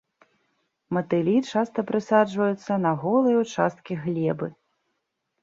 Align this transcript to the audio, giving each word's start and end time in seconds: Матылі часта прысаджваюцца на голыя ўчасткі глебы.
Матылі 0.95 1.35
часта 1.49 1.79
прысаджваюцца 1.91 2.73
на 2.87 2.95
голыя 3.05 3.37
ўчасткі 3.45 4.01
глебы. 4.09 4.47